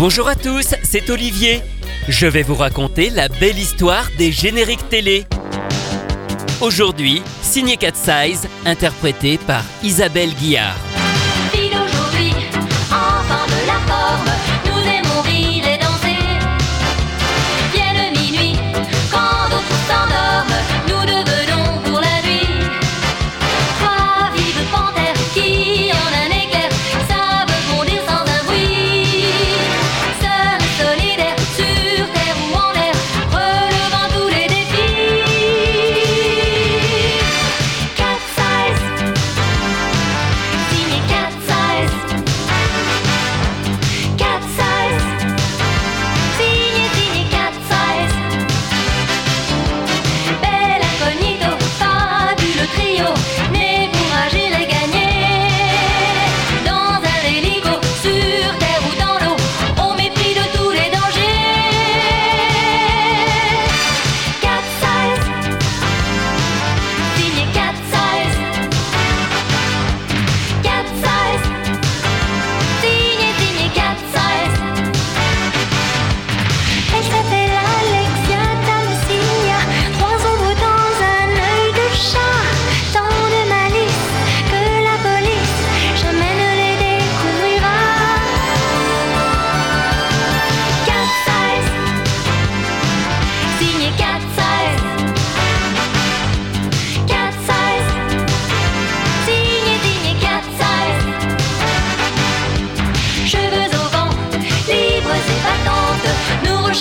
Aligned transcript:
Bonjour 0.00 0.28
à 0.28 0.34
tous, 0.34 0.74
c'est 0.82 1.10
Olivier. 1.10 1.60
Je 2.08 2.26
vais 2.26 2.42
vous 2.42 2.54
raconter 2.54 3.10
la 3.10 3.28
belle 3.28 3.58
histoire 3.58 4.08
des 4.16 4.32
génériques 4.32 4.88
télé. 4.88 5.26
Aujourd'hui, 6.62 7.20
signé 7.42 7.76
Cat 7.76 7.92
Size, 7.92 8.48
interprété 8.64 9.36
par 9.36 9.62
Isabelle 9.82 10.32
Guillard. 10.36 10.78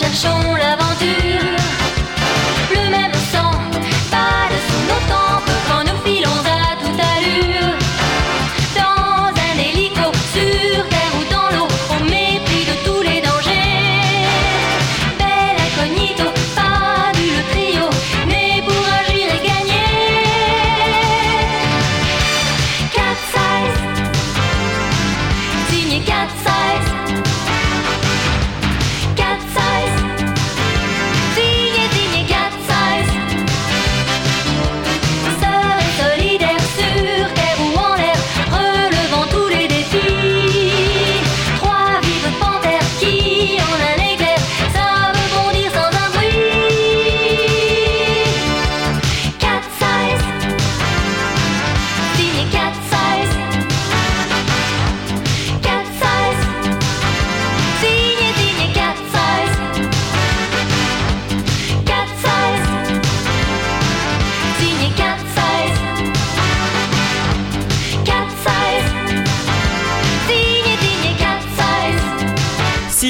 Nous 0.01 0.05
recherchons 0.05 0.38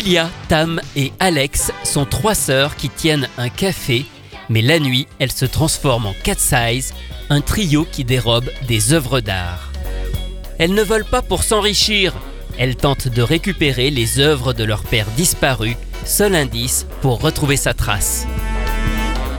Cilia, 0.09 0.31
Tam 0.47 0.81
et 0.95 1.11
Alex 1.19 1.71
sont 1.83 2.05
trois 2.05 2.33
sœurs 2.33 2.75
qui 2.75 2.89
tiennent 2.89 3.29
un 3.37 3.49
café, 3.49 4.07
mais 4.49 4.63
la 4.63 4.79
nuit, 4.79 5.05
elles 5.19 5.31
se 5.31 5.45
transforment 5.45 6.07
en 6.07 6.15
Cat 6.23 6.39
Size, 6.39 6.95
un 7.29 7.41
trio 7.41 7.85
qui 7.91 8.05
dérobe 8.05 8.49
des 8.67 8.91
œuvres 8.91 9.19
d'art. 9.19 9.71
Elles 10.57 10.73
ne 10.73 10.81
volent 10.81 11.05
pas 11.11 11.21
pour 11.21 11.43
s'enrichir, 11.43 12.15
elles 12.57 12.75
tentent 12.75 13.07
de 13.07 13.21
récupérer 13.21 13.91
les 13.91 14.17
œuvres 14.17 14.53
de 14.53 14.63
leur 14.63 14.81
père 14.81 15.05
disparu, 15.15 15.75
seul 16.05 16.33
indice 16.33 16.87
pour 17.03 17.21
retrouver 17.21 17.55
sa 17.55 17.75
trace. 17.75 18.25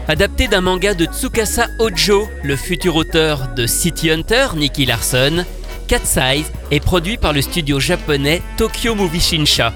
Adapté 0.06 0.46
d'un 0.46 0.60
manga 0.60 0.94
de 0.94 1.06
Tsukasa 1.06 1.66
Ojo, 1.80 2.28
le 2.44 2.54
futur 2.54 2.94
auteur 2.94 3.48
de 3.56 3.66
City 3.66 4.12
Hunter, 4.12 4.46
Nicky 4.54 4.86
Larson, 4.86 5.44
Cat 5.88 6.04
Size 6.04 6.52
est 6.70 6.78
produit 6.78 7.16
par 7.16 7.32
le 7.32 7.42
studio 7.42 7.80
japonais 7.80 8.40
Tokyo 8.56 8.94
Movie 8.94 9.18
Shinsha. 9.18 9.72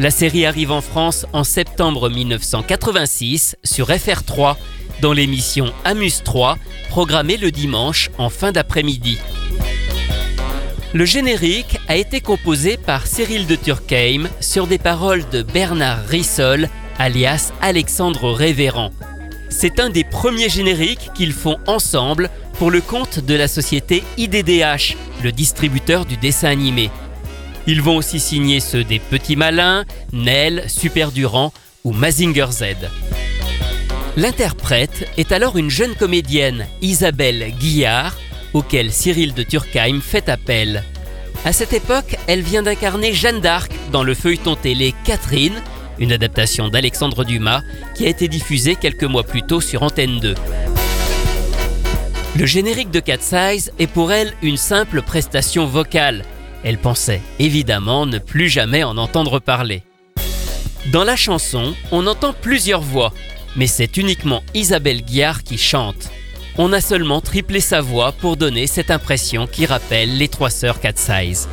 La 0.00 0.10
série 0.10 0.44
arrive 0.44 0.72
en 0.72 0.80
France 0.80 1.24
en 1.32 1.44
septembre 1.44 2.08
1986 2.08 3.56
sur 3.62 3.90
FR3 3.90 4.56
dans 5.00 5.12
l'émission 5.12 5.72
Amuse 5.84 6.22
3, 6.24 6.58
programmée 6.88 7.36
le 7.36 7.52
dimanche 7.52 8.10
en 8.18 8.28
fin 8.28 8.50
d'après-midi. 8.50 9.18
Le 10.94 11.04
générique 11.04 11.78
a 11.86 11.94
été 11.94 12.20
composé 12.20 12.76
par 12.76 13.06
Cyril 13.06 13.46
de 13.46 13.54
Turckheim 13.54 14.28
sur 14.40 14.66
des 14.66 14.78
paroles 14.78 15.28
de 15.30 15.42
Bernard 15.42 16.04
Rissol, 16.06 16.68
alias 16.98 17.52
Alexandre 17.60 18.32
Révérend. 18.32 18.90
C'est 19.48 19.78
un 19.78 19.90
des 19.90 20.04
premiers 20.04 20.48
génériques 20.48 21.10
qu'ils 21.14 21.32
font 21.32 21.58
ensemble 21.68 22.30
pour 22.58 22.72
le 22.72 22.80
compte 22.80 23.20
de 23.20 23.34
la 23.34 23.46
société 23.46 24.02
IDDH, 24.16 24.96
le 25.22 25.30
distributeur 25.30 26.04
du 26.04 26.16
dessin 26.16 26.48
animé. 26.48 26.90
Ils 27.66 27.80
vont 27.80 27.96
aussi 27.96 28.20
signer 28.20 28.60
ceux 28.60 28.84
des 28.84 28.98
Petits 28.98 29.36
Malins, 29.36 29.84
Nell, 30.12 30.64
Super 30.68 31.12
Durand 31.12 31.52
ou 31.82 31.92
Mazinger 31.92 32.46
Z. 32.50 32.64
L'interprète 34.16 35.08
est 35.16 35.32
alors 35.32 35.56
une 35.56 35.70
jeune 35.70 35.94
comédienne, 35.94 36.66
Isabelle 36.82 37.52
Guillard, 37.58 38.16
auquel 38.52 38.92
Cyril 38.92 39.34
de 39.34 39.42
Turckheim 39.42 40.00
fait 40.00 40.28
appel. 40.28 40.84
À 41.44 41.52
cette 41.52 41.72
époque, 41.72 42.16
elle 42.26 42.42
vient 42.42 42.62
d'incarner 42.62 43.12
Jeanne 43.12 43.40
d'Arc 43.40 43.72
dans 43.92 44.04
le 44.04 44.14
feuilleton 44.14 44.56
télé 44.56 44.94
Catherine, 45.04 45.60
une 45.98 46.12
adaptation 46.12 46.68
d'Alexandre 46.68 47.24
Dumas 47.24 47.62
qui 47.96 48.06
a 48.06 48.08
été 48.08 48.28
diffusée 48.28 48.76
quelques 48.76 49.04
mois 49.04 49.24
plus 49.24 49.42
tôt 49.42 49.60
sur 49.60 49.82
Antenne 49.82 50.20
2. 50.20 50.34
Le 52.36 52.46
générique 52.46 52.90
de 52.90 53.00
Cat 53.00 53.18
Size 53.20 53.72
est 53.78 53.86
pour 53.86 54.12
elle 54.12 54.32
une 54.42 54.56
simple 54.56 55.02
prestation 55.02 55.66
vocale. 55.66 56.24
Elle 56.64 56.78
pensait 56.78 57.20
évidemment 57.38 58.06
ne 58.06 58.18
plus 58.18 58.48
jamais 58.48 58.82
en 58.82 58.96
entendre 58.96 59.38
parler. 59.38 59.82
Dans 60.92 61.04
la 61.04 61.14
chanson, 61.14 61.74
on 61.92 62.06
entend 62.06 62.32
plusieurs 62.32 62.80
voix, 62.80 63.12
mais 63.54 63.66
c'est 63.66 63.96
uniquement 63.98 64.42
Isabelle 64.54 65.02
Guiard 65.02 65.42
qui 65.42 65.58
chante. 65.58 66.10
On 66.56 66.72
a 66.72 66.80
seulement 66.80 67.20
triplé 67.20 67.60
sa 67.60 67.80
voix 67.80 68.12
pour 68.12 68.36
donner 68.36 68.66
cette 68.66 68.90
impression 68.90 69.46
qui 69.46 69.66
rappelle 69.66 70.16
les 70.16 70.28
trois 70.28 70.50
sœurs 70.50 70.80
Cat 70.80 70.96
Size. 70.96 71.48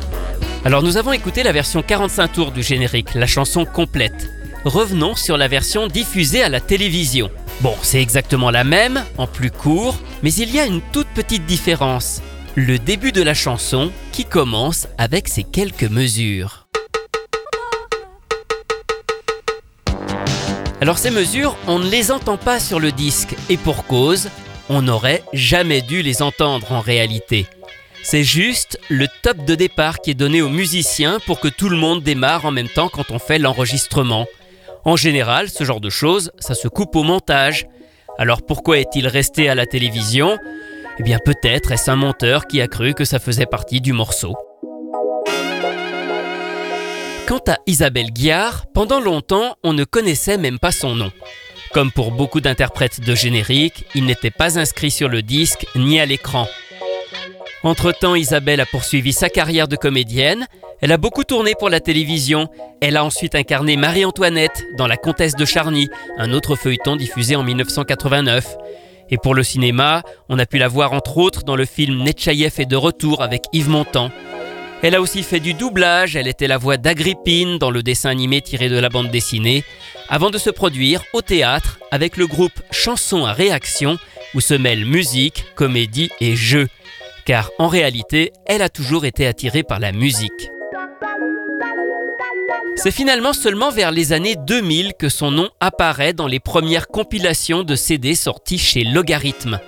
Alors 0.64 0.82
nous 0.82 0.96
avons 0.96 1.12
écouté 1.12 1.42
la 1.42 1.52
version 1.52 1.82
45 1.82 2.32
tours 2.32 2.52
du 2.52 2.62
générique, 2.62 3.14
la 3.14 3.26
chanson 3.26 3.64
complète. 3.64 4.30
Revenons 4.64 5.16
sur 5.16 5.36
la 5.36 5.48
version 5.48 5.88
diffusée 5.88 6.42
à 6.42 6.48
la 6.48 6.60
télévision. 6.60 7.30
Bon, 7.60 7.74
c'est 7.82 8.00
exactement 8.00 8.50
la 8.50 8.64
même, 8.64 9.04
en 9.18 9.26
plus 9.26 9.50
court, 9.50 9.98
mais 10.22 10.32
il 10.32 10.54
y 10.54 10.60
a 10.60 10.66
une 10.66 10.80
toute 10.92 11.08
petite 11.08 11.46
différence. 11.46 12.22
Le 12.54 12.78
début 12.78 13.12
de 13.12 13.22
la 13.22 13.32
chanson 13.32 13.90
qui 14.12 14.26
commence 14.26 14.86
avec 14.98 15.26
ces 15.26 15.42
quelques 15.42 15.84
mesures. 15.84 16.66
Alors 20.82 20.98
ces 20.98 21.10
mesures, 21.10 21.56
on 21.66 21.78
ne 21.78 21.88
les 21.88 22.12
entend 22.12 22.36
pas 22.36 22.60
sur 22.60 22.78
le 22.78 22.92
disque, 22.92 23.34
et 23.48 23.56
pour 23.56 23.86
cause, 23.86 24.28
on 24.68 24.82
n'aurait 24.82 25.22
jamais 25.32 25.80
dû 25.80 26.02
les 26.02 26.20
entendre 26.20 26.72
en 26.72 26.80
réalité. 26.80 27.46
C'est 28.02 28.24
juste 28.24 28.78
le 28.90 29.06
top 29.22 29.46
de 29.46 29.54
départ 29.54 30.00
qui 30.00 30.10
est 30.10 30.14
donné 30.14 30.42
aux 30.42 30.50
musiciens 30.50 31.20
pour 31.24 31.40
que 31.40 31.48
tout 31.48 31.70
le 31.70 31.78
monde 31.78 32.02
démarre 32.02 32.44
en 32.44 32.50
même 32.50 32.68
temps 32.68 32.90
quand 32.90 33.10
on 33.12 33.18
fait 33.18 33.38
l'enregistrement. 33.38 34.26
En 34.84 34.96
général, 34.96 35.48
ce 35.48 35.64
genre 35.64 35.80
de 35.80 35.88
choses, 35.88 36.32
ça 36.38 36.54
se 36.54 36.68
coupe 36.68 36.96
au 36.96 37.02
montage. 37.02 37.66
Alors 38.18 38.42
pourquoi 38.42 38.78
est-il 38.78 39.08
resté 39.08 39.48
à 39.48 39.54
la 39.54 39.64
télévision? 39.64 40.36
Eh 41.02 41.04
bien 41.04 41.18
peut-être 41.18 41.72
est-ce 41.72 41.90
un 41.90 41.96
monteur 41.96 42.46
qui 42.46 42.60
a 42.60 42.68
cru 42.68 42.94
que 42.94 43.04
ça 43.04 43.18
faisait 43.18 43.44
partie 43.44 43.80
du 43.80 43.92
morceau. 43.92 44.36
Quant 47.26 47.42
à 47.48 47.58
Isabelle 47.66 48.12
Guiard, 48.12 48.66
pendant 48.72 49.00
longtemps, 49.00 49.56
on 49.64 49.72
ne 49.72 49.82
connaissait 49.82 50.38
même 50.38 50.60
pas 50.60 50.70
son 50.70 50.94
nom. 50.94 51.10
Comme 51.72 51.90
pour 51.90 52.12
beaucoup 52.12 52.40
d'interprètes 52.40 53.00
de 53.00 53.16
générique, 53.16 53.84
il 53.96 54.04
n'était 54.04 54.30
pas 54.30 54.60
inscrit 54.60 54.92
sur 54.92 55.08
le 55.08 55.22
disque 55.22 55.66
ni 55.74 55.98
à 55.98 56.06
l'écran. 56.06 56.46
Entre-temps, 57.64 58.14
Isabelle 58.14 58.60
a 58.60 58.66
poursuivi 58.66 59.12
sa 59.12 59.28
carrière 59.28 59.66
de 59.66 59.74
comédienne. 59.74 60.46
Elle 60.80 60.92
a 60.92 60.98
beaucoup 60.98 61.24
tourné 61.24 61.54
pour 61.58 61.68
la 61.68 61.80
télévision. 61.80 62.48
Elle 62.80 62.96
a 62.96 63.04
ensuite 63.04 63.34
incarné 63.34 63.76
Marie-Antoinette 63.76 64.62
dans 64.76 64.86
La 64.86 64.96
Comtesse 64.96 65.34
de 65.34 65.46
Charny, 65.46 65.88
un 66.16 66.32
autre 66.32 66.54
feuilleton 66.54 66.94
diffusé 66.94 67.34
en 67.34 67.42
1989. 67.42 68.56
Et 69.10 69.18
pour 69.18 69.34
le 69.34 69.42
cinéma, 69.42 70.02
on 70.28 70.38
a 70.38 70.46
pu 70.46 70.58
la 70.58 70.68
voir 70.68 70.92
entre 70.92 71.18
autres 71.18 71.44
dans 71.44 71.56
le 71.56 71.64
film 71.64 72.02
Netchaïev 72.02 72.54
est 72.58 72.66
de 72.66 72.76
retour 72.76 73.22
avec 73.22 73.42
Yves 73.52 73.68
Montand. 73.68 74.10
Elle 74.82 74.96
a 74.96 75.00
aussi 75.00 75.22
fait 75.22 75.38
du 75.38 75.54
doublage, 75.54 76.16
elle 76.16 76.26
était 76.26 76.48
la 76.48 76.58
voix 76.58 76.76
d'Agrippine 76.76 77.58
dans 77.58 77.70
le 77.70 77.84
dessin 77.84 78.10
animé 78.10 78.40
tiré 78.40 78.68
de 78.68 78.78
la 78.78 78.88
bande 78.88 79.10
dessinée, 79.10 79.62
avant 80.08 80.30
de 80.30 80.38
se 80.38 80.50
produire 80.50 81.04
au 81.12 81.22
théâtre 81.22 81.78
avec 81.92 82.16
le 82.16 82.26
groupe 82.26 82.60
Chansons 82.72 83.24
à 83.24 83.32
réaction, 83.32 83.96
où 84.34 84.40
se 84.40 84.54
mêlent 84.54 84.84
musique, 84.84 85.44
comédie 85.54 86.10
et 86.20 86.34
jeu. 86.34 86.68
Car 87.24 87.50
en 87.60 87.68
réalité, 87.68 88.32
elle 88.46 88.62
a 88.62 88.68
toujours 88.68 89.04
été 89.04 89.26
attirée 89.26 89.62
par 89.62 89.78
la 89.78 89.92
musique. 89.92 90.50
C'est 92.76 92.90
finalement 92.90 93.32
seulement 93.32 93.70
vers 93.70 93.92
les 93.92 94.12
années 94.12 94.36
2000 94.36 94.94
que 94.98 95.08
son 95.08 95.30
nom 95.30 95.50
apparaît 95.60 96.12
dans 96.12 96.26
les 96.26 96.40
premières 96.40 96.88
compilations 96.88 97.62
de 97.62 97.76
CD 97.76 98.14
sorties 98.14 98.58
chez 98.58 98.82
Logarithme. 98.82 99.60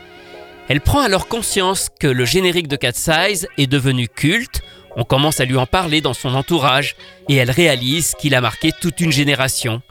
Elle 0.68 0.80
prend 0.80 1.00
alors 1.00 1.28
conscience 1.28 1.88
que 2.00 2.06
le 2.06 2.24
générique 2.24 2.68
de 2.68 2.76
Cat 2.76 2.92
Size 2.94 3.46
est 3.58 3.66
devenu 3.66 4.08
culte, 4.08 4.62
on 4.96 5.04
commence 5.04 5.40
à 5.40 5.44
lui 5.44 5.56
en 5.56 5.66
parler 5.66 6.00
dans 6.00 6.14
son 6.14 6.34
entourage 6.34 6.96
et 7.28 7.34
elle 7.34 7.50
réalise 7.50 8.14
qu'il 8.18 8.34
a 8.34 8.40
marqué 8.40 8.70
toute 8.80 9.00
une 9.00 9.12
génération. 9.12 9.82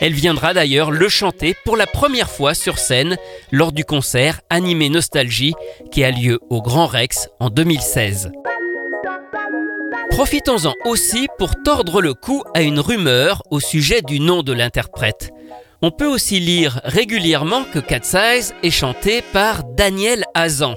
Elle 0.00 0.12
viendra 0.12 0.54
d'ailleurs 0.54 0.92
le 0.92 1.08
chanter 1.08 1.56
pour 1.64 1.76
la 1.76 1.86
première 1.86 2.30
fois 2.30 2.54
sur 2.54 2.78
scène 2.78 3.16
lors 3.50 3.72
du 3.72 3.84
concert 3.84 4.40
Animé 4.48 4.88
Nostalgie 4.88 5.54
qui 5.90 6.04
a 6.04 6.10
lieu 6.10 6.38
au 6.50 6.62
Grand 6.62 6.86
Rex 6.86 7.28
en 7.40 7.50
2016. 7.50 8.30
Profitons-en 10.10 10.74
aussi 10.84 11.28
pour 11.38 11.50
tordre 11.62 12.00
le 12.00 12.14
cou 12.14 12.42
à 12.54 12.62
une 12.62 12.80
rumeur 12.80 13.42
au 13.50 13.60
sujet 13.60 14.02
du 14.02 14.20
nom 14.20 14.42
de 14.42 14.52
l'interprète. 14.52 15.30
On 15.80 15.90
peut 15.90 16.06
aussi 16.06 16.40
lire 16.40 16.80
régulièrement 16.84 17.64
que 17.64 17.78
Cat 17.78 18.02
Size 18.02 18.54
est 18.62 18.70
chanté 18.70 19.22
par 19.32 19.62
Daniel 19.64 20.24
Hazan. 20.34 20.74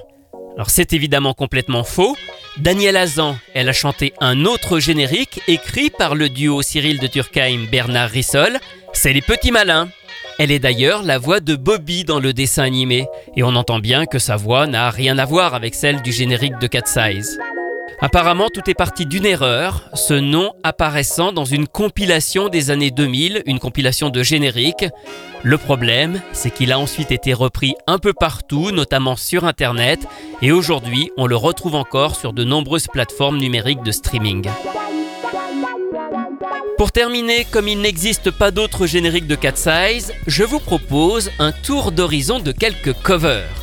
Alors 0.54 0.70
c'est 0.70 0.92
évidemment 0.92 1.34
complètement 1.34 1.82
faux. 1.82 2.14
Daniel 2.58 2.96
Hazan, 2.96 3.36
elle 3.54 3.68
a 3.68 3.72
chanté 3.72 4.12
un 4.20 4.44
autre 4.44 4.78
générique 4.78 5.40
écrit 5.48 5.90
par 5.90 6.14
le 6.14 6.28
duo 6.28 6.62
Cyril 6.62 7.00
de 7.00 7.06
Turkheim 7.06 7.66
Bernard 7.70 8.10
Rissol, 8.10 8.58
c'est 8.92 9.12
Les 9.12 9.22
Petits 9.22 9.50
Malins. 9.50 9.88
Elle 10.38 10.50
est 10.50 10.58
d'ailleurs 10.58 11.02
la 11.02 11.18
voix 11.18 11.40
de 11.40 11.56
Bobby 11.56 12.04
dans 12.04 12.20
le 12.20 12.32
dessin 12.32 12.62
animé, 12.62 13.06
et 13.36 13.42
on 13.42 13.56
entend 13.56 13.78
bien 13.78 14.06
que 14.06 14.18
sa 14.18 14.36
voix 14.36 14.66
n'a 14.66 14.90
rien 14.90 15.18
à 15.18 15.24
voir 15.24 15.54
avec 15.54 15.74
celle 15.74 16.02
du 16.02 16.12
générique 16.12 16.58
de 16.58 16.66
Cat 16.66 16.86
Size. 16.86 17.38
Apparemment, 18.04 18.48
tout 18.52 18.68
est 18.68 18.74
parti 18.74 19.06
d'une 19.06 19.24
erreur, 19.24 19.88
ce 19.94 20.14
nom 20.14 20.54
apparaissant 20.64 21.30
dans 21.30 21.44
une 21.44 21.68
compilation 21.68 22.48
des 22.48 22.72
années 22.72 22.90
2000, 22.90 23.44
une 23.46 23.60
compilation 23.60 24.10
de 24.10 24.24
génériques. 24.24 24.86
Le 25.44 25.56
problème, 25.56 26.20
c'est 26.32 26.50
qu'il 26.50 26.72
a 26.72 26.80
ensuite 26.80 27.12
été 27.12 27.32
repris 27.32 27.76
un 27.86 28.00
peu 28.00 28.12
partout, 28.12 28.72
notamment 28.72 29.14
sur 29.14 29.44
Internet, 29.44 30.00
et 30.42 30.50
aujourd'hui, 30.50 31.12
on 31.16 31.28
le 31.28 31.36
retrouve 31.36 31.76
encore 31.76 32.16
sur 32.16 32.32
de 32.32 32.42
nombreuses 32.42 32.88
plateformes 32.88 33.38
numériques 33.38 33.84
de 33.84 33.92
streaming. 33.92 34.48
Pour 36.76 36.90
terminer, 36.90 37.46
comme 37.48 37.68
il 37.68 37.80
n'existe 37.80 38.32
pas 38.32 38.50
d'autres 38.50 38.88
génériques 38.88 39.28
de 39.28 39.36
Cat 39.36 39.54
Size, 39.54 40.12
je 40.26 40.42
vous 40.42 40.58
propose 40.58 41.30
un 41.38 41.52
tour 41.52 41.92
d'horizon 41.92 42.40
de 42.40 42.50
quelques 42.50 42.94
covers. 42.94 43.62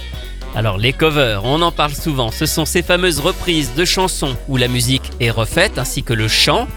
Alors 0.55 0.77
les 0.77 0.93
covers, 0.93 1.45
on 1.45 1.61
en 1.61 1.71
parle 1.71 1.93
souvent, 1.93 2.31
ce 2.31 2.45
sont 2.45 2.65
ces 2.65 2.81
fameuses 2.81 3.19
reprises 3.19 3.73
de 3.75 3.85
chansons 3.85 4.35
où 4.47 4.57
la 4.57 4.67
musique 4.67 5.11
est 5.19 5.29
refaite 5.29 5.77
ainsi 5.77 6.03
que 6.03 6.13
le 6.13 6.27
chant. 6.27 6.67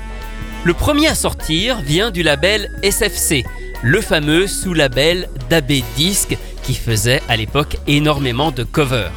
Le 0.64 0.74
premier 0.74 1.08
à 1.08 1.14
sortir 1.14 1.80
vient 1.80 2.10
du 2.10 2.22
label 2.22 2.70
SFC, 2.82 3.44
le 3.82 4.00
fameux 4.00 4.46
sous-label 4.46 5.28
d'AB 5.48 5.72
Disc 5.96 6.36
qui 6.62 6.74
faisait 6.74 7.22
à 7.28 7.36
l'époque 7.36 7.78
énormément 7.86 8.52
de 8.52 8.62
covers. 8.62 9.10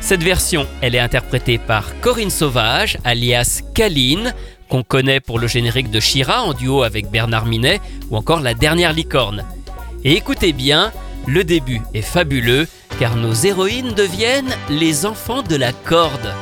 Cette 0.00 0.22
version, 0.22 0.66
elle 0.80 0.94
est 0.94 1.00
interprétée 1.00 1.58
par 1.58 1.98
Corinne 2.00 2.30
Sauvage, 2.30 2.98
alias 3.04 3.62
Kaline, 3.74 4.34
qu'on 4.68 4.82
connaît 4.82 5.20
pour 5.20 5.38
le 5.38 5.46
générique 5.46 5.90
de 5.90 6.00
Shira 6.00 6.42
en 6.42 6.52
duo 6.52 6.82
avec 6.82 7.10
Bernard 7.10 7.46
Minet 7.46 7.80
ou 8.10 8.16
encore 8.16 8.40
La 8.40 8.54
Dernière 8.54 8.92
Licorne. 8.92 9.44
Et 10.04 10.14
écoutez 10.14 10.52
bien, 10.52 10.90
le 11.26 11.44
début 11.44 11.80
est 11.94 12.02
fabuleux 12.02 12.66
car 12.98 13.16
nos 13.16 13.32
héroïnes 13.44 13.92
deviennent 13.94 14.54
les 14.68 15.06
enfants 15.06 15.42
de 15.42 15.56
la 15.56 15.72
corde. 15.72 16.32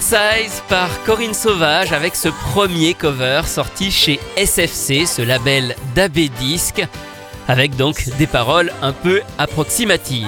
Size 0.00 0.62
par 0.68 1.02
Corinne 1.04 1.34
Sauvage 1.34 1.92
avec 1.92 2.14
ce 2.14 2.28
premier 2.28 2.94
cover 2.94 3.42
sorti 3.46 3.90
chez 3.90 4.20
SFC, 4.36 5.06
ce 5.06 5.22
label 5.22 5.74
d'AB 5.94 6.18
Disc, 6.38 6.86
avec 7.48 7.76
donc 7.76 8.08
des 8.16 8.26
paroles 8.26 8.72
un 8.80 8.92
peu 8.92 9.20
approximatives. 9.38 10.26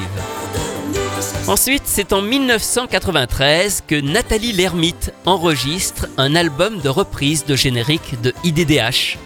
Ensuite, 1.47 1.85
c'est 1.87 2.12
en 2.12 2.21
1993 2.21 3.85
que 3.87 4.00
Nathalie 4.00 4.53
Lermite 4.53 5.12
enregistre 5.25 6.07
un 6.19 6.35
album 6.35 6.81
de 6.81 6.89
reprise 6.89 7.45
de 7.45 7.55
générique 7.55 8.21
de 8.21 8.35
IDDH. 8.45 9.19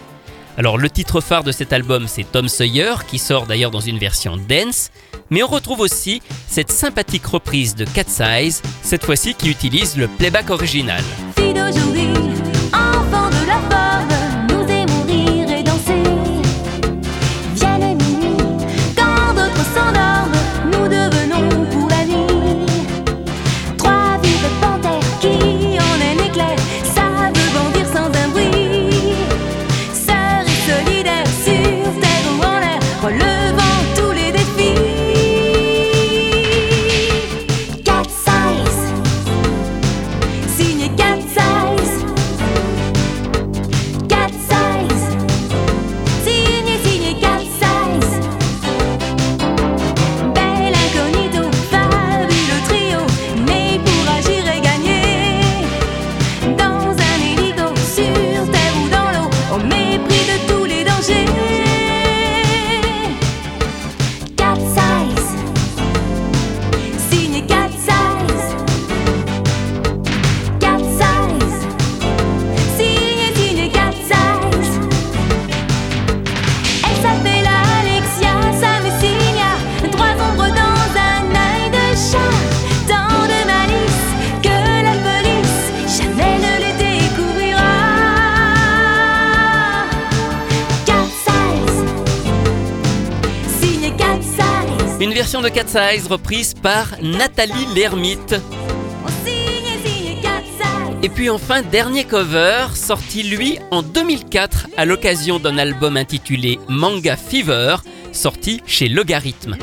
Alors 0.56 0.78
le 0.78 0.88
titre 0.88 1.20
phare 1.20 1.42
de 1.42 1.52
cet 1.52 1.72
album 1.72 2.06
c'est 2.06 2.30
Tom 2.30 2.48
Sawyer 2.48 2.94
qui 3.08 3.18
sort 3.18 3.46
d'ailleurs 3.46 3.72
dans 3.72 3.80
une 3.80 3.98
version 3.98 4.36
dance, 4.36 4.90
mais 5.30 5.42
on 5.42 5.48
retrouve 5.48 5.80
aussi 5.80 6.22
cette 6.46 6.70
sympathique 6.70 7.26
reprise 7.26 7.74
de 7.74 7.84
Cat 7.84 8.04
Size, 8.06 8.62
cette 8.82 9.04
fois-ci 9.04 9.34
qui 9.34 9.50
utilise 9.50 9.96
le 9.96 10.06
playback 10.06 10.50
original. 10.50 11.02
De 95.42 95.48
Cat 95.48 95.66
Size 95.66 96.06
reprise 96.06 96.54
par 96.54 96.94
Nathalie 97.02 97.66
Lermite. 97.74 98.36
Et 101.02 101.08
puis 101.08 101.28
enfin, 101.28 101.62
dernier 101.62 102.04
cover, 102.04 102.66
sorti 102.74 103.24
lui 103.24 103.58
en 103.72 103.82
2004 103.82 104.68
à 104.76 104.84
l'occasion 104.84 105.40
d'un 105.40 105.58
album 105.58 105.96
intitulé 105.96 106.60
Manga 106.68 107.16
Fever, 107.16 107.76
sorti 108.12 108.60
chez 108.66 108.88
Logarithme. 108.88 109.56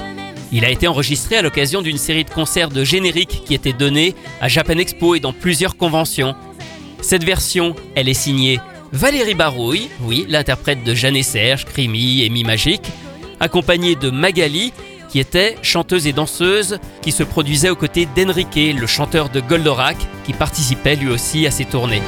Il 0.51 0.66
a 0.66 0.70
été 0.70 0.88
enregistré 0.88 1.38
à 1.38 1.42
l'occasion 1.42 1.82
d'une 1.82 1.98
série 1.98 2.25
de 2.25 2.30
concerts 2.30 2.70
de 2.70 2.84
génériques 2.84 3.44
qui 3.46 3.54
étaient 3.54 3.72
donnés 3.72 4.13
à 4.42 4.50
Japan 4.50 4.78
Expo 4.78 5.16
et 5.16 5.22
dans 5.22 5.34
plusieurs 5.34 5.78
conventions. 5.78 6.36
Cette 7.01 7.24
version, 7.24 7.75
elle 7.96 8.10
est 8.10 8.13
signée 8.13 8.60
Valérie 8.92 9.36
Barouille, 9.36 9.90
oui, 10.01 10.25
l'interprète 10.28 10.84
de 10.84 10.94
Jeanne 10.94 11.16
et 11.16 11.24
Serge, 11.24 11.63
Crimi 11.63 12.24
et 12.24 12.30
Mi 12.30 12.44
Magique, 12.44 12.92
accompagnée 13.40 13.96
de 13.96 14.10
Magali, 14.10 14.74
qui 15.12 15.20
était 15.20 15.58
chanteuse 15.62 16.08
et 16.08 16.13
danseuse, 16.13 16.80
qui 17.01 17.12
se 17.12 17.24
produisait 17.24 17.70
aux 17.70 17.75
côtés 17.75 18.08
d'Enrique, 18.15 18.56
le 18.56 18.88
chanteur 18.88 19.30
de 19.30 19.41
Goldorak, 19.41 19.98
qui 20.25 20.34
participait 20.34 20.96
lui 20.96 21.10
aussi 21.10 21.46
à 21.46 21.51
ces 21.51 21.65
tournées. 21.65 22.01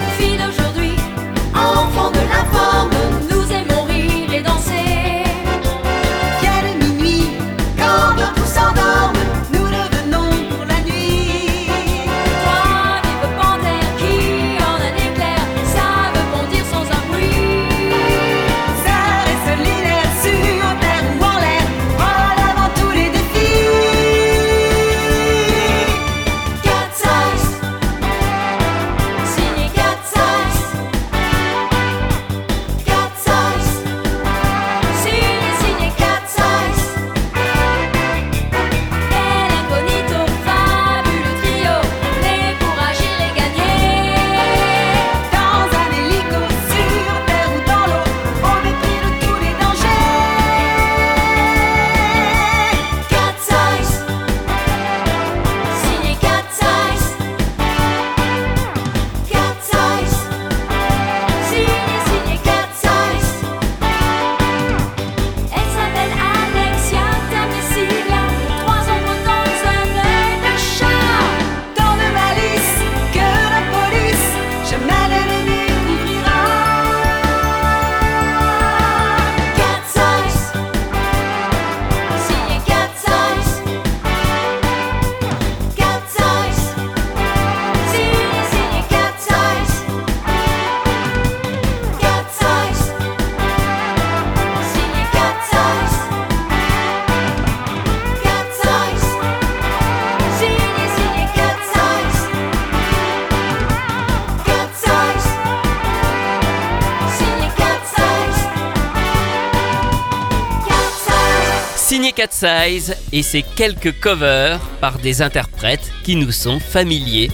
Signé 111.93 112.11
Cat 112.11 112.31
Size 112.31 112.95
et 113.11 113.21
ses 113.21 113.43
quelques 113.43 113.99
covers 113.99 114.59
par 114.81 114.97
des 114.97 115.21
interprètes 115.21 115.91
qui 116.03 116.15
nous 116.15 116.31
sont 116.31 116.59
familiers. 116.59 117.29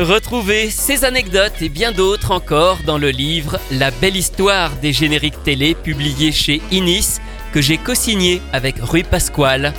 Retrouvez 0.00 0.68
ces 0.68 1.04
anecdotes 1.04 1.62
et 1.62 1.68
bien 1.68 1.92
d'autres 1.92 2.32
encore 2.32 2.78
dans 2.84 2.98
le 2.98 3.10
livre 3.10 3.60
La 3.70 3.92
belle 3.92 4.16
histoire 4.16 4.74
des 4.82 4.92
génériques 4.92 5.44
télé 5.44 5.76
publié 5.76 6.32
chez 6.32 6.60
Inis 6.72 7.18
que 7.52 7.62
j'ai 7.62 7.78
co-signé 7.78 8.42
avec 8.52 8.78
Rui 8.80 9.04
Pasquale. 9.04 9.72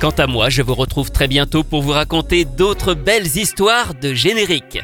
Quant 0.00 0.10
à 0.10 0.26
moi, 0.26 0.48
je 0.48 0.62
vous 0.62 0.74
retrouve 0.74 1.12
très 1.12 1.28
bientôt 1.28 1.62
pour 1.62 1.82
vous 1.82 1.92
raconter 1.92 2.44
d'autres 2.44 2.94
belles 2.94 3.36
histoires 3.36 3.94
de 3.94 4.14
génériques. 4.14 4.80